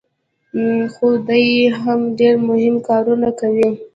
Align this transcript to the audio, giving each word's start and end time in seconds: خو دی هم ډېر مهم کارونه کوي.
خو 0.93 1.07
دی 1.27 1.45
هم 1.81 1.99
ډېر 2.19 2.35
مهم 2.47 2.75
کارونه 2.87 3.29
کوي. 3.39 3.69